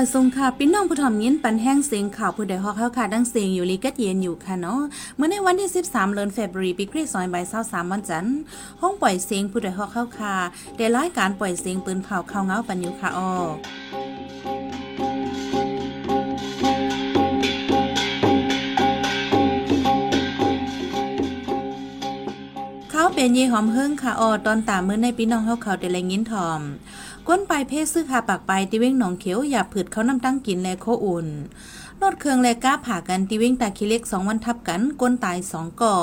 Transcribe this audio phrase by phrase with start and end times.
[0.06, 4.80] าทรงค่ะพี่น้องผู้ถ่อมยินปันแห้งเสียงข่าวผู้ใดฮอกเข้าค่ะดังเสียงอยู่ลีกัดเย็นอยู่ค่ะเนาะ
[5.16, 8.38] เมื่อในวันที่ 13เดือนเฟบรุรีปีคริสต์ศักราช23วันจันทร์
[8.80, 10.34] ห้องปล่อยเสียงผู้ใดฮอกเข้าค่ะ
[10.76, 13.32] ได้รายการปล่อยเสียงปืนเผาเข้าเงาปันอยู่ค่ะออ
[22.90, 26.62] เขาเป็นเยหอมเฮิงค่ะออตอนตามมื้อในพี่น้องเฮาเขาได้แลยินทอม
[27.30, 31.26] ก้นปลายเพศซื้อขาปากไปติเว้งหนองเขียวอย่าผืดเขาน้ำตั้งกินแลโคอุ่น
[32.02, 35.96] รถเครื่องแลก้าผ่ากันติเว้งตาคิเล็กสองวันทับกันก้นตายสองก่อ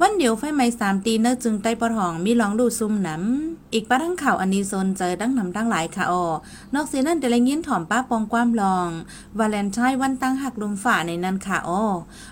[0.00, 6.24] วันเดียวไฟไหม้สามตีเนอจึงใต้ปะทองมีร้องดูซุ่มหนำอีกป้าทั้งข่าวอันนี้โซนเจอดั้งนำตั้งหลายค่ะออ
[6.74, 8.88] นอกเสียนั่นแต่ละยินถ่อมป้าปองความลอง
[9.38, 11.82] วาเลนไทน์วันตั้งหักลมฝ่าในนั้นค่ะออ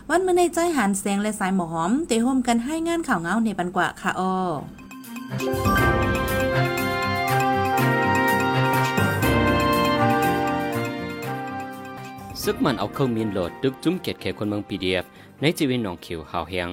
[0.08, 6.13] วันเมื่อในใจหันแสงและสายหมอหอม เตะโฮมกันให้งานข่าวเงาในปันกว่าค่ะออ
[12.48, 15.04] ซึกมันเอาเข้ามีนโหลดดึกจุ้มเกตแขคนเมืองปีเดียฟ
[15.40, 16.70] ในจีวินหนองเขียวหาวแหง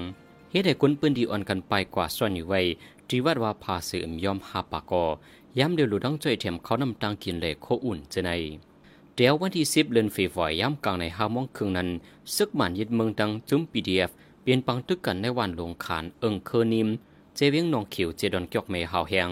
[0.51, 2.61] เฮ็ดให้คนปืนดีอ่อนกันไปกว่าซ่อนอยู่ไว้
[3.09, 5.03] จีวัดว่าพาสือมยอมหาปากอ
[5.57, 8.29] ย้ำเดียวหลุดังจ่อยเทียมเขานำตังกินเหลยโคอุ่นจะใน
[9.15, 11.89] เดี๋ยววันที่สิบเดือนฟีฟอยย้ำกลางในห้าโมงครึ่งนั้น
[12.35, 14.09] ซึกมันยึดเมืองดังจุ้มปีเดียฟ
[14.41, 16.87] เปลี่ยนปังตึกกันในวันลงขานเอิงเคอนิม
[17.35, 19.31] เจเวียงหนองเขียวเจดอนเกียกเมหาวแหง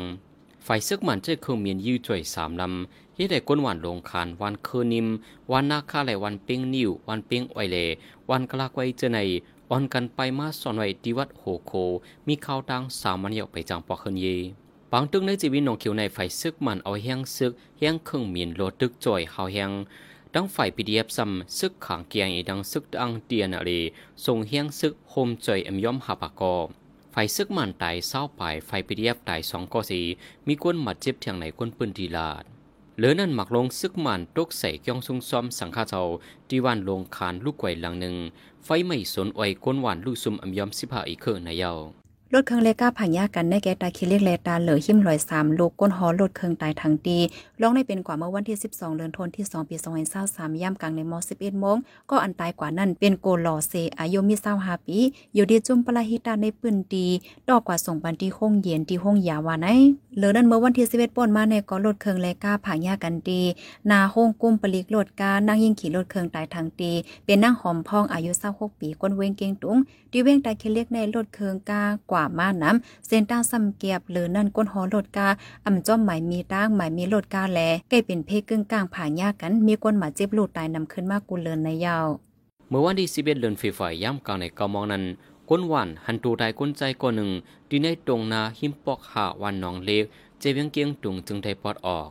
[0.65, 5.07] ฝ่ายซึกมันเจอเครื่องมีนยื้อจ่อยสามลำ ฮ็ดให้ก้นหวานลงคานวันคืนนิม
[5.51, 7.77] วันนาคาไหลวันเป้งนิววันเป้งไอเล
[8.29, 9.19] วันกลากไวเจอใน
[9.69, 11.71] ออนกันไปมาสอนไว้ที่วัดโหโค
[12.27, 14.25] มีข่าวดังสามมันยอกไปจังปอคืนเย
[14.91, 19.71] ปางตึงในจีวินนองเขียวในไฟซึกมันเอาแห้งซึกแห้งเครื่องมีนโลดตึกจ่อยเฮาแห้ง
[20.33, 23.71] ดังไฟพีดีเอฟซัมซึกขางเกียงอีดังซึกดังเตียนอะไร
[24.25, 26.55] ส่งแห้งซึกโฮมจ่อยเอ็มยอมหาปากอ
[27.11, 30.01] ไฟซึกมันตายเศร้าไปไฟพีดีเอฟตายสองก็สี
[30.47, 32.45] มีก้นหมัดเจ็บเทียงไหนก้นปืนดีลาด
[32.99, 36.03] เหลือนั่นหมักลงซึกมันตกใส่ก้องซุงซ้อมสังฆาเจ้า
[36.49, 38.15] ทีวันลงคานลูกไกวหลังหนึ่ง
[38.65, 41.98] ไฟไม่สนอวยก้นหวานลูกซุมอำยอมสิบห้าอีกเคอในเยา้า
[42.33, 47.17] รถเครื่องเล็กก้าผังยากันในแกตาคิเล็กแลตาเหลือหิมลอยสามลูกก้นหอรถเครื่องตายทางตี
[47.61, 49.75] ร้องได้เป็นกว่าเมื่อวันที่ 12เดือนธันวาคมที่ 2 ปี
[50.19, 51.77] 2023ย่ำกลางในมอ11โมง
[52.09, 54.97] ก็อันตายกว่านั้นเป็นโกลอเซอายุมี25ปี
[55.33, 57.05] อยู่ดีจุ่มปลาฮิตาในปืนตี
[57.49, 59.67] ดอกกว่าส่งปันที่ห้องเย็นที่ห้องยาวาไหน
[60.15, 63.39] เหลือนั้นเมื่อวันที่11ป่นมาในก็รถเครื่องเล็กก้าผังยากันตี
[63.91, 66.91] นาห้องกุ้มปลิกรถกานั่งยิ่งขี่รถเครื่องตายทางตี
[67.25, 69.77] เป็นนั่งหอมพองอายุ26ปีก้นเวงเกงตุง
[70.11, 75.27] ดีเวงตายคิเล็กในรถเครื่องกากว่ามาน้ำเส้นตั้งซ้ำเกียบหรือนั่นก้นหอโลดกา
[75.65, 77.59] อ่ำจ้อมหมายมีตั้งหมายมีโลดกาแล
[77.89, 82.07] ใกล้เป็นเพกึ่งกลางผ่ายากกัน มีก้นหมาเจ็บลูดตายนำขึ้นมากกูเลินในยาว
[82.69, 85.03] เมื่อวันที่สิบเอ็ดเดือนฟีฟอยย่ำกลางในกามองนั้น
[85.49, 87.29] ก้นหวานหันตูได้ก้นใจก้อนหนึ่ง
[87.69, 90.03] ดีในตรงนาหิมปอกหาวันนองเล็ก
[90.39, 92.09] เจวียงเกียงตุงจึงได้ปอดออก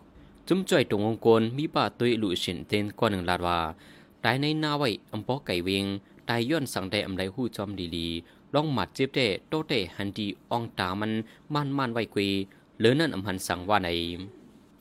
[0.48, 3.58] จุ้มจ่อยตรงวงกลมีป่าตุยลุชินเต้นก้อนหนึ่งลาดว่า
[4.24, 5.84] ตายในนาไว้อำปอกไก่เวง
[6.28, 8.08] ตายย้อนสังได้อำไรหู้จอมดีลี
[8.54, 11.12] ลองหมัดเจ็บเด้โตเตหันดีอองตามัน
[11.54, 12.30] มันมันไว้กุย
[12.78, 13.88] เหลือนั่นอำหันสังว่าใน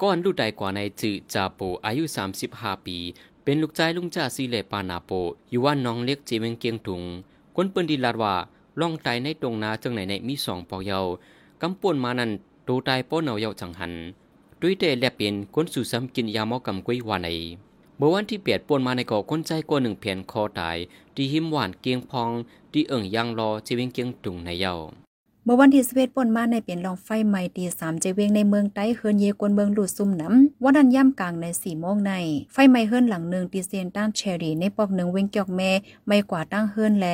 [0.01, 2.03] ก้อนลูกใดกว่าในจือจาโปอายุ
[2.45, 2.97] 35 ปี
[3.43, 5.11] เป็นลูกชายลุงจ่าซีเลปานาโป
[5.49, 7.01] อยู่ว่าน้องเล็กเจเวงเกียงถุง
[7.55, 8.33] คนเปิ้นดีลาดว่า
[8.79, 11.05] ล่องตในตรงนาจังไหนในมีสองปอกเยาว
[11.61, 12.31] กำป่วนมานั้น
[12.65, 13.93] โตตายป้อนเอาเยาจังหัน
[14.61, 17.29] ด้วยแต่แลเป็นคนสู่ซ้ำกินยาเมากำกุ้ยวาใน
[17.99, 20.77] เมื่อวันที่เปียดปวนมาในก่อคนใจกว่าหนึ่งเพียนคอตาย
[21.15, 22.29] ดีหิมหวานเกียงพอง
[22.73, 24.73] ดีเอิ่งยางรอจีเวงเกียงตุงในเยา
[25.45, 32.13] เมื่อวันที่สเวตปนมาในเปลี่ยนลองไฟใหม่ตีสามเจเวงในเมืองใต้เฮิรนเยกวนเมืองหลุดซุ่มน้ำวันนั้นย่ำกลางในสี่โมงใน
[32.53, 35.71] ไฟใหม่เฮิรนหลังหนึ่งตีเซนตั้งเชอรี่ในปอกหนึ่งเวงเกียกแม่
[36.07, 37.07] ไม่กว่าตั้งเฮิรนแล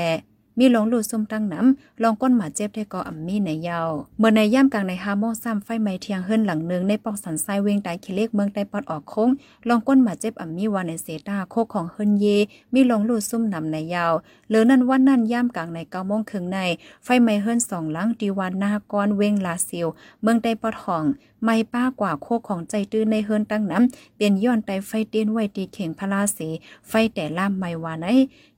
[0.59, 9.29] มีหลงลูซุ่มตั้งน้ำลองก้นหมาเจ็บได้ก่ออ่ำมีในยาว เมื่อในย่ำกลางในฮาโมซ้ำไฟไหม้เทียงเฮิรนหลังหนึ่งในปอกสันไซเวงไตคิเล็กเมืองไตปอดออกโค้ง
[9.67, 12.25] ลองก้นหมาเจ็บอ่ำมีวานในเซตาโคกของเฮิรนเย
[12.73, 14.13] มีหลงลูซุ่มนำในยาว
[14.47, 16.57] เหลือนั้นวันนั้นย่ำกลางในเก้าโมงครึ่งใน
[17.03, 19.87] ไฟไหม้เฮิรนสองหลังดีวานนากรเวงลาซิล
[20.21, 21.03] เมืองไตปอดห้อง
[21.43, 26.49] ไม่ป้ากว่าโคของใจตื้นในเฮิรนตั้งน้ำเปลี่ยนย้อนไตไฟเตียนไว้ตีเข่งพระราศี
[26.87, 28.07] ไฟแต่ล่ามไม่วาไหน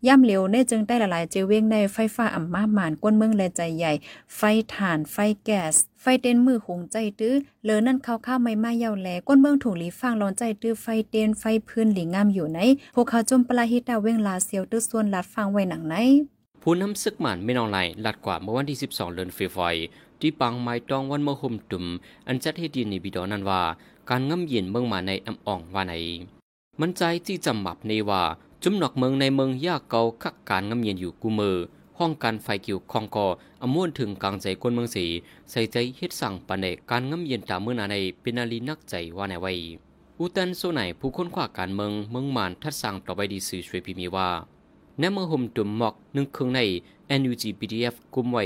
[0.07, 3.91] ย่ำเหลวในจึงได้ละลายเจเวงในไฟฟ้าอ่ำมาหมานก้นเมืองและใจใหญ่
[4.35, 4.41] ไฟ
[4.73, 7.35] ถ่านไฟแก๊สไฟเต้นมือหงใจตื้อ
[7.65, 12.59] เลอนั่นเขาข้าไม่มาเยาแลก้นเมืองถูกหลีฟางร้อนใจตื้อไฟเต้นไฟพื้นหลีงามอยู่ไหน
[12.95, 15.95] พวกเขาจมปลาฮิตาเวงลาเซียวตื้อส่วนลัดฟางไว้หนังไหน
[16.61, 19.75] ผู้นำซึกหมันไม่นองไหลลัดกว่าเมื่อวันที่ 12 เดือนฟีฟอย
[20.21, 21.85] ที่ปังไม้ตองวันเมื่อหุมตุ่ม
[22.27, 23.61] อันจัดให้ดีในบิดอนั้นว่า
[24.09, 25.93] การง่ำเย็นเมืองมาในอำอ่องว่าไหน
[26.79, 28.21] มันใจที่จำหมับในว่า
[28.63, 31.57] จุ่มหนอกเมืองในเมืองยากเกาคักการง่ำเย็นอยู่กูมือ
[31.99, 33.27] ห้องการไฟกิวคองกอ
[33.61, 35.05] อม่วนถึงกลางใจคนเมืองสี
[35.51, 39.53] ใส่ใจเฮ็ดสั่งปันในการง่ำเย็นตามเมื่อนาในเป็นนาลีนักใจว่าในไว้
[40.19, 44.29] อุตันโซไหนผู้ค้นคว้าการเมืองเมืองมานทัดสั่งต่อไปดีสื่อช่วยพิมีว่า
[44.99, 46.59] ในเมื่อห่มตุ่มหมอกหนึ่งครึ่งใน
[47.19, 48.45] NUG PDF กุมไว้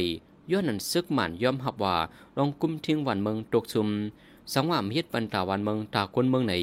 [0.52, 1.96] ย้อนนั้นซึกหมันยอมหับว่า
[2.38, 3.88] ลองกุมทิ้งวันเมืองตกชุม
[4.54, 6.54] สังว่ามีดปันตาวันเมืองตาคนเมืองไหน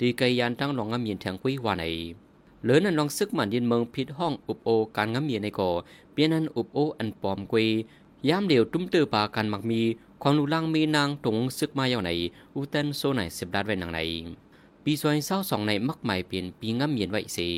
[0.00, 1.84] ดีไกยานตั้งลองงามเย็นแทงคุยวาไหน
[2.62, 5.70] เหลือนั้นลองซึกหมันยินเมืองพิษห้องอุบโอการงามเย็นในก่อ
[6.12, 7.66] เปียนั้นอุบโออันปลอมกุย
[8.28, 9.80] ยามเดียวตุ้มเตือปากันมักมี
[10.22, 12.10] ความนูลังมีนางตรงซึกมาอย่างไหน
[12.54, 14.00] อุตันโซไหนเสบดัดไว้นางไหน
[14.84, 17.48] ปีซอยเศร้าสองในมักใหม่เปลี่ยนปีงามเย็นไว้สี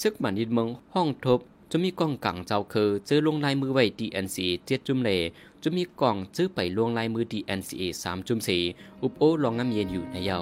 [0.00, 1.40] ซึกหมันยินเมืองห้องทบ
[1.70, 4.36] จะมีกองกังเจ้าคือเจอลงลายมือไว้ DNC
[4.66, 5.10] เจ็ดจุ่มเล
[5.62, 8.58] จะมีกล่องซื้อไปลวงลายมือ DNCA สามจุ่มสี
[9.02, 10.40] อุบโอลองงาเย็นอยู่ในเยา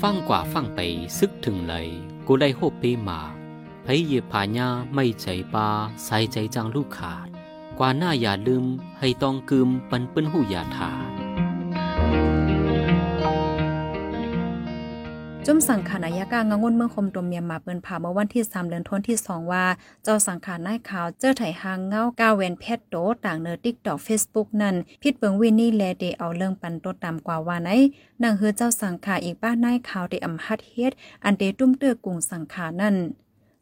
[0.00, 0.80] ฟังกว่าฟังไป
[1.18, 1.88] ซึกถึงเลย
[2.26, 3.20] กูได้โฮปีมา
[3.84, 5.68] พยเยพาญาไม่ใจปา
[6.04, 7.28] ใส่ใจจังลูกขาด
[7.78, 8.64] กว่าหน้าอย่าลืม
[8.98, 11.19] ให้ต้องกึมปันเปิ้นหูอย่าถาด
[15.46, 19.64] จุ่มสังขารนายกางงนเมืองคมตมเมียมาเปิ้นผ่าเมื่อวันที่ 3 เดือนธันวาคมที่ 2 ว่า
[20.04, 27.70] เจ้าสังขารนายขาวเจอไถหางเงากาเวนเพชรโตต่างเนอ TikTok Facebook นั่นพิดเบิงวินนี่แลเดเอาเรื่องปันโตตามกว่าว่าไหน
[28.22, 30.92] นางเฮือเจ้าสังขารอีกบ้านนายขาวได้อำหัดเฮ็ด
[31.24, 32.96] อันเดตุ้มเตื้อกุงสังขารนั่น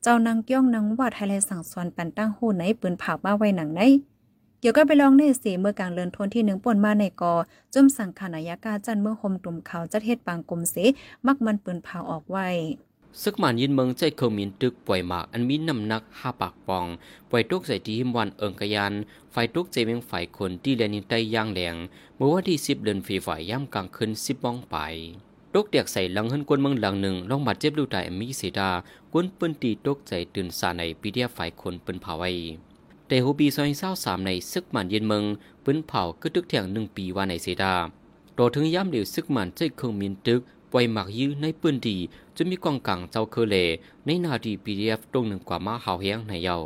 [0.02, 3.82] เจ้านางเกี้ยงนางวาดไทยแลสั่งสอนปันตั้งหูไหนปืนผ่ามาไว้หนังไหน
[4.60, 7.34] เกี่ยวก็ไปลองในสีเมื่อกลางเลือนทนที่หนึ่งป่นมาในกอ
[7.74, 10.76] จุ่มสังขานายากาจันเมื่อคมตุ่มเขาจัดเฮ็ดปางกลมเส
[11.26, 12.48] มักมันปืนเผาออกไว้
[13.22, 16.86] ซึกหมันยินเมืองใจเคมีนตึกป่วยหมากอันมีน้ำหนักห้าปากปอง
[17.30, 18.92] ป่วยตุกใส่ที่หิมวันเอิงกยาน
[19.32, 21.76] ไฟตุกใจเมียงฝ่ายคนที่แลนินใต้ย่างแหลง
[22.16, 24.76] เมื่อวันที่สิบเดือนฟีฝ่ายย่ำกลางคืนสิบมองไป
[25.54, 28.70] ตุกเดียกใส่หลังหันกวนเมืองหลังหนึ่งลองบาดเจ็บลูกตายมีเสดา
[29.12, 32.30] กวนปืนตีตุกใจตื่นสาในปีเดียฝ่ายคนปืนเผาไว้
[33.08, 35.24] แต่หูปีซอยเศร้าสามในซึกหมันเย็นเมือง
[35.64, 37.74] ปืนเผาก็ตึกเถียงหนึ่งปีว่าในเสดา
[38.34, 40.40] โตถึงย่ำเดียวซึกหมันใจเคยมีนตึก
[40.72, 41.96] ปล่อยหมากยื้อในปืนดี
[42.36, 43.56] จะมีกองกลางเจ้าเคเล
[44.04, 46.56] ในนาดีปีดีเอฟตรงหนึ่งกว่ามาหาวแห้งในเยา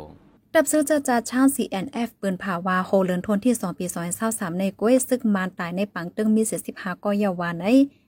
[0.53, 3.85] ดับซื้อจาจาช่าง CNF ปืนผาวาโฮเลินทนที่ 2 ปี
[4.23, 6.41] 2023ในก้วยซึกมานตายในปังตึงมี
[6.73, 7.65] 75ก็ยาวาใน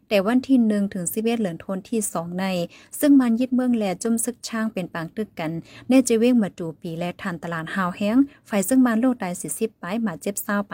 [0.09, 2.45] แต่วันที่1ถึง11เหลือนทนที่2ใน
[2.99, 5.51] ซึ่งมันยึดเมืองแลจุ่มซึกช่างเป็นปางตึกกัน
[5.89, 8.17] เนเจเวงมาจูปีและทันตลาดหาวแห้ง
[8.49, 10.73] ฝ่ายซึ่งมันโลกตาย40ปลายมาเจ็บเศร้าไป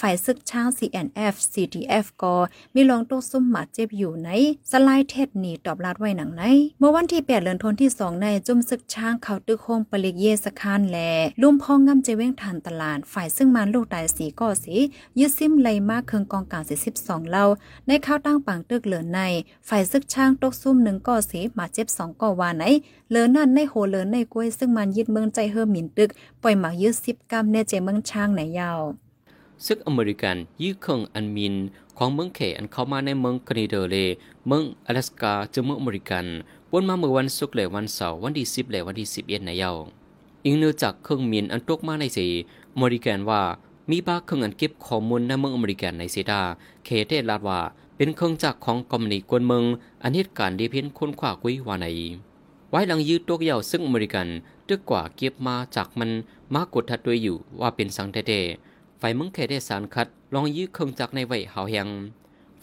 [0.00, 2.34] ฝ่ายซึกช่าง CNF CDF ก็
[2.74, 4.30] มีลองโตซุ่มหมาเจ็บอยู่ใน
[4.70, 6.42] สไลด์เทศหนีตอบลาดไว้หนังใน
[6.78, 10.98] เมื่อวันที่8เดือนธันที่2ในจุ่มซึกช้างเขาตึกโฮงปลิกเยสคานแล
[11.42, 14.74] ลุ่มพ่องงำเจเว้งทันตลาดฝ่ายซึ่งมันโลกตายสีก่อสี
[15.18, 16.64] ยึดซิมไลมากเคืองกองกลาง
[16.96, 17.44] 42เล่า
[17.86, 19.20] ในข้าวตั้งปังตึกเหลือใน
[19.68, 22.64] ฝ่ายซึกช้างตกซุ่มหนึ่งก่อสีมาเจ็บ2ก่อวาไหน
[23.08, 26.10] เหลือนั่นในโหเหลือในกล้วยซึ่งมันยึดเมืองใจเฮอหมินตึก
[26.42, 28.80] ปล่อยหมากยึด10กำเนเจเมืองช้างไหนยาว
[29.66, 31.54] ซึกอเมริกันยื้อเครื่องอันมิน
[31.96, 33.96] ของเมืองเขอันเข้ามาในเมืองคนาดเล
[34.46, 36.26] เมืองอลาสกาจึงเมืองอเมริกัน
[36.72, 39.76] วนมาเมื่อวันศุกร์และวันเสาร์วันที่สิบและวันที่สิบเอ็ดในยาว
[40.44, 42.26] อิงเนื่องจากเครื่องมินอันตกมาในสี
[42.74, 43.42] อเมริกันว่า
[43.90, 46.42] มีบ้าเครื่องอันเก็บข้อมูลในเมืองอเมริกันในเซดา
[46.84, 47.60] เคเทศลาดว่า
[48.00, 49.64] เป็นเครื่องจักรของกอมนีกวนเมือง
[50.02, 51.86] อันเหตุการณ์ดีเพียนคนขวากุยวาใน
[52.70, 54.28] ไว้หลังยืดตกเยาซึ่งอเมริกัน
[54.68, 56.10] ตึกกว่าเก็บมาจากมัน
[56.54, 61.88] มากดทัดด้วยอยู่ว่าเป็นสังเทๆฝ่ายมึงแค่ได้สารคัด ลองยื้อเครื่องจักรในไว้หาวแหง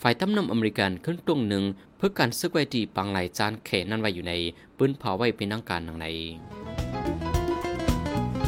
[0.01, 1.63] ฝ่ายตำนำอเมริกันขึ้นตรงหนึ่ง
[1.97, 4.33] เพื่อการซึกไว้ดีปังไหลจานเขนั่นไว้อยู่ใน
[4.77, 6.05] ปืนเผาไว้เป็นนังการนังใน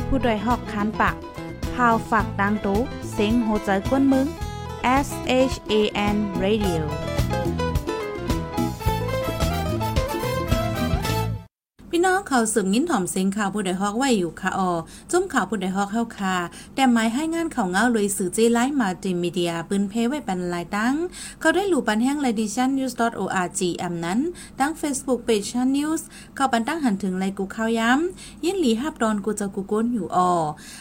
[0.08, 1.16] ผู้ดยหอกคานปาก
[1.74, 2.80] พาวฝากดังตู้
[3.12, 4.28] เสียงโหใจกวนมึง
[4.84, 7.69] S H A N Radio
[12.00, 14.72] พี่น้องเขาสืบยินถ่อมเสียงข่าวผู้ใดฮอกไว้อยู่ค่ะออ
[15.12, 16.36] จุ้มข่าวผู้ใดฮอกเข้าค่ะ
[16.76, 20.96] แต่หมายให้งานข่าวเงาเลยสื่อเจไลฟ์มาติมีเดียปืนเพไว้เป็นลายตั้ง
[21.40, 24.20] เขาได้หลู่ปันแห้ง l e d i t i o n news org แอมนั้น
[24.60, 26.02] ดัง Facebook page ชัน news
[26.36, 30.32] เข้าปันตั้งหันถึงไลกูข่าวย้ำยินหลีฮับดอนกูจะกูก้นอยู่ออ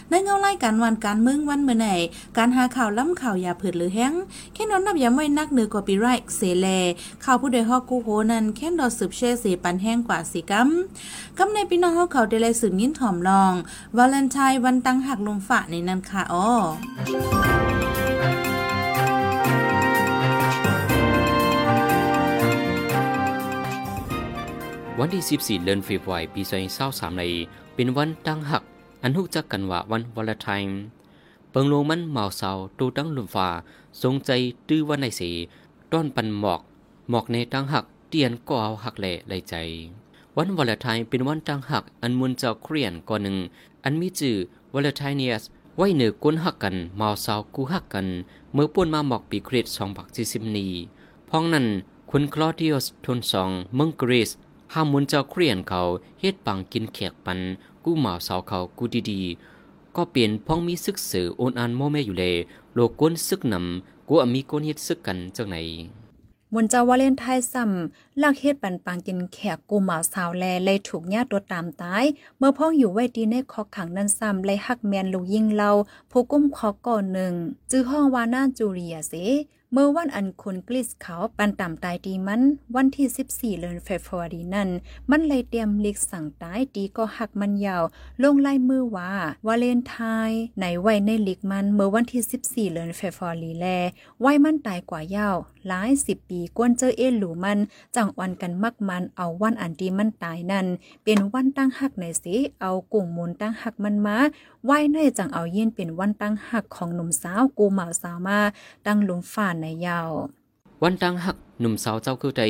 [0.09, 1.89] ในเงาไล่การวันการมึงวันเมื่อไหน
[2.37, 4.13] การหาข่าวล้ำข่าวยาเผิดหรือแห้ง
[4.55, 6.07] แค่นอนนับย้ำไว้นักเหนือกว่าปีไร
[6.37, 6.67] เสแล
[7.25, 10.71] ข่าวผู้ใดฮอกกูโหนั้นแค่ดอสืบเช่เสปันแห้งกว่าสีกัม
[11.39, 13.53] กำในพี่น้องเขาเขาได้เลยสืบยิ้นถ่อมลอง
[13.97, 16.51] วาเลนไทน์วันตั้งหักลมฝะในนั้นค่ะอ้อ
[24.99, 26.43] วันที่ 14 เดือนเฟบรุยปี
[26.81, 27.23] 2023ใน
[27.75, 28.63] เป็นวันตั้งหัก
[29.03, 30.77] อันฮู้จักกันว่าวันวาเลนไทน์
[31.51, 33.49] เปิงลงมันเมาเสาตูตั้งลมฟ้า
[34.03, 34.31] ทรงใจ
[34.69, 35.31] ตื้อวันในสี
[35.93, 36.61] ต้อนปันหมอก
[37.11, 39.55] หมอกในตั้งหักเตียนก็เอาหักแหล่ไหลใจ
[40.41, 43.37] วันวาเลนไทน์เป็นวันตั้งหัก อันมุนเจ้าเครียนก่อนหนึ่ง
[43.85, 44.37] อันมีจื่อ
[44.75, 45.43] วาเลนไทเนียส
[45.77, 48.07] ไว้เหนือก้นหักกันเมาสาวกูหักกัน
[48.53, 50.67] เมื่อป่นมาหมอกปีคริสสองบักสี่สิบนี
[51.29, 51.67] พ้องนั้น
[52.11, 54.31] คุณคลอเดียสทนสองเมืองกรีซ
[54.73, 55.81] ห้ามมุนเจ้าเครียนเขา
[56.21, 57.39] เฮ็ดปังกินแขกปัน
[57.85, 62.35] กู้หมาสาวเขากูดีๆ ก็เปลี่ยนพ้องมีซึกเสือโอนอันโมแม่อยู่เลย
[62.75, 65.57] โลกก้นซึกนำกูอมีก้นเฮ็ดซึกกันจังไหน
[66.55, 72.05] มนเจ้าวาเลนไทยซ้ำลักเฮ็ดปันปังกินแขกกูหมาสาวแลเลยถูกญาติตัวตามตาย
[72.39, 75.71] เมื่อพ่องอยู่ไว้ดีในคอขังนั้นซ้ำเลยหักแมนลูกยิงเรา
[76.11, 77.33] ผู้กุ้มคอก่อนหนึ่ง
[77.71, 79.15] จื้อห้องวาน่าจูเรียเส
[79.73, 82.43] เมื่อวันอันคุณกลิสเขาปันต่ำตายดีมัน
[82.77, 84.69] วันที่ 14 เดือนเฟบรุรีนั้น
[85.11, 87.83] มันเลยเตรียมลิกสั่งตายดีก็หักมันยาว
[88.23, 89.13] ลงลายมือว่า
[89.47, 89.97] วาเลนไท
[90.29, 92.23] น์ในไว้ในลิกมันเมื่อวันที่
[92.69, 93.67] 14 เดือนเฟบรุรีแล
[94.21, 97.59] ไว้มันตายกว่ายาว หลายสิบปีกวนเจอเอหลูมัน
[97.97, 100.67] จังวันกันมักมันเอาวันอันดีมันตายนั่น
[101.05, 104.17] เป็นวันตั้งหักในสิเอากุ่งมูลตั้งหักมันมา
[104.67, 108.39] ไว้ในจังเอาเย็นเป็นวันตั้งหักของหนุ่มสาวกูเหมาสาวมา
[108.87, 110.11] ตั้งหลุมฝ่านในยาว
[110.83, 112.43] วันตั้งหักหนุ่มสาวเจ้าคือใจ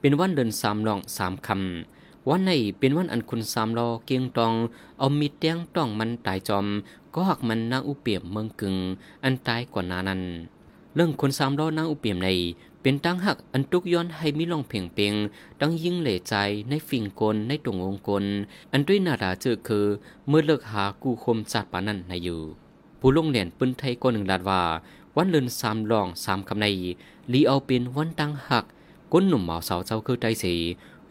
[0.00, 4.52] เป็นวันเดินสามลองสามคำวันในเป็นวันอันคุณสามลอเกียงตอง
[4.98, 6.66] เอามีดเตียงต้องมันตายจอม
[7.14, 8.76] ก็หักมันนางอุเปียมเมืองกึ่ง
[9.24, 10.22] อันตายกว่านานั้น
[10.94, 12.28] เรื่องคนสามล้อนางอุเปียมใน
[12.82, 15.14] เป็นตั้งหักอันตุกย้อนให้มีลองเพียงเปียง
[15.60, 16.34] ตั้งยิ่งเหล่ใจ
[16.68, 18.24] ในฝิ่งกลในตรงองกล
[18.72, 19.86] อันด้วยนาดาเจอคือ
[20.28, 22.40] เมื่อเลิกหากูคมจัดปานั้นในอยู่
[23.00, 24.62] ผู้ลงเหรียญปืนไทยก็หนึ่งลาดว่า
[25.16, 26.66] วันเลินสามลองสามคำใน
[27.32, 28.64] ลีเอาเป็นวันตั้งหัก
[29.12, 30.54] ก้นหนุ่มหมาวสาวเจ้าคือใจสี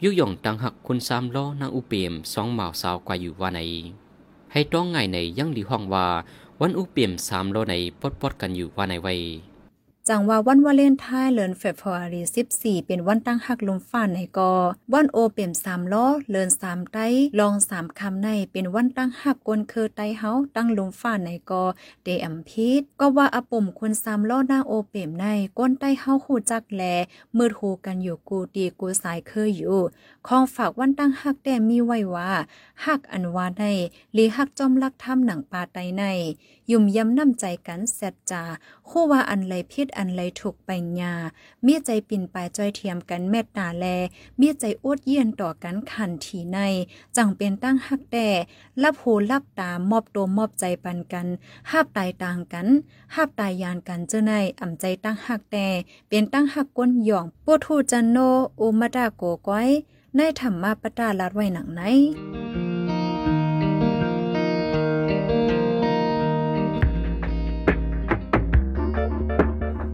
[0.04, 3.60] ยุยงตั้งหักคนสามล้อนางอุเปียมสองหมาวสาวกว่าอยู่ว่าใน
[4.52, 6.08] ให้ต้องไงในยังดีห้องว่า
[6.62, 9.14] วันอุเปียมสามล้อในปดปดกันอยู่ว่าในไว้
[10.08, 12.22] จังว่าวันวาเลนไทน์เดือนเฟบรุรี
[12.56, 14.54] 14เป็นวันตั้งหักลมฟ้าในกอ
[14.94, 17.08] วันโอเปี่ยมสามล้อเลินสามไต้
[17.40, 21.64] ลองสามคำในเป็นวันตั้งหักกวนคือไต้เฮาตั้งลมฟ้าในกอ
[22.04, 25.26] เดอัมพีดก็ว่าอปุ่มคนสามล้อหน้าโอเปี่ยมใน
[25.58, 26.84] ก้นไต้เฮาหูจักแล
[27.38, 29.82] มืดหูกันอยู่กูดีกูสายเคยอยู่
[30.28, 32.32] ของฝากวันตั้งหักแต่มีไว้ว่า
[32.86, 33.64] หักอันว่าใน
[34.14, 36.04] หรือหักจอมลักทำหนังปลาไตใน
[36.72, 38.44] ยุ่มย้ำน้ำใจกันแซดจา
[38.90, 41.14] คู่ว่าอันไรพิษอันไรถูกไปญา
[41.64, 43.86] เมียใจปิ่นปลายจอยเทียมกันเมตตาแล
[44.38, 46.58] เมียใจอวดเยี่ยนต่อกันขันทีใน
[47.16, 48.28] จังเป็นตั้งหักแต่
[48.84, 51.28] รับหูรับตามอบตัวมอบใจปันกัน
[51.72, 52.68] ห้าบตายต่างกัน
[53.16, 55.68] ห้าบตายยานกันเจ้าในอ่ำใจตั้งหักแต่
[56.10, 58.18] เป็นตั้งหักก้นหย่องปูทูจันโน
[58.60, 59.70] อุมาดาโกก้อย
[60.16, 61.82] ในธรรมาปตาลัดไว้หนังไหน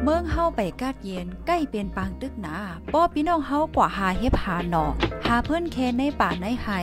[0.08, 2.56] เมืองเฮาไปกาดเย็นใกล้เป็นปางตึกหนา
[2.94, 4.86] ป้อพี่น้องเฮากว่าหาเฮ็บหาหนอ
[5.28, 6.80] หาเพิ่อนเคนในป่าในไห้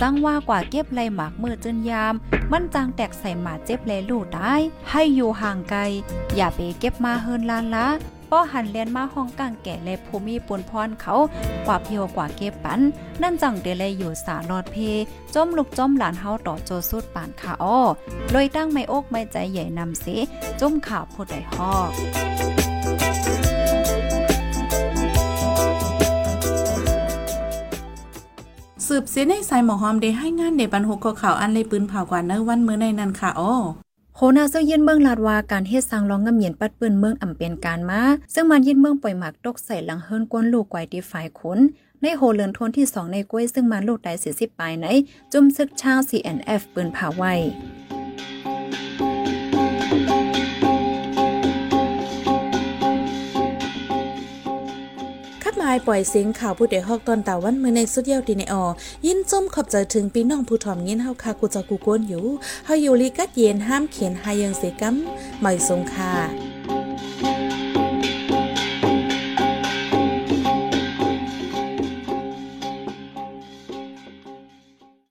[0.00, 2.14] สังว่ากว่าเก็บไรหมากมือจนยาม
[2.52, 4.54] มันจางแตกใส่หมาเจ็บแลลูกได้
[4.90, 5.80] ให้อยู่ห่างไกล
[6.36, 7.88] อย่าไปเก็บมาเฮินลานละ
[8.30, 11.14] ป้อหันเลียนมาห้องกลางแก่และภูมิปนพรเขา
[11.66, 12.80] กว่าเพียวกว่าเก็บปัน
[13.22, 14.76] นั่นจังเดเลยอยู่สาลอดเพ
[15.34, 17.78] จมลูกจมหลานเฮาต่อโจสุดปานขาอ้อ
[18.34, 20.06] ลอยตั้งไม่อกไม่ใจใหญ่นำเส
[20.60, 22.53] จมข่าวผู้ใดฮอก
[28.88, 33.54] สืบเสียในสายหมอหอมได้ให้งานเดบันหกขอข่าวอันเลยปืนเผากว่าเนอวันมื้อในนั้นค่ะอ้อ
[34.16, 38.00] โหนาเซาเย็นเมืองลาดว่าการเฮ็ดสร้างรองงำเหยียนปัดปืนเมืองอำเป็นการมา
[38.34, 41.58] ซึ่งมันยินเมืองปล่อยหมากตกใส่หลังเฮิรนกวนลูกไกวตีฝ่ายขน
[42.02, 44.86] ในโหเลินทนที่สองในกล้วยซึ่งมันลูกได้40ปลายใน
[45.32, 58.64] จุ่มซึกชาว CNF ปืนผาไว้ายปล่อยเสียงข่าวผู้เดฮอกตอนตาวันเมื่อในสุดเยาวดีในออ
[59.06, 62.24] ยินจมขอบใจถึงพี่น้องผู้ถ่อมยินเฮาคากูจะกูโกนอยู่
[62.66, 64.94] เฮาอยู่ลีกัดเย็นห้ามเขียนหายังเสกัม
[65.40, 66.43] ไม่สงค่ะ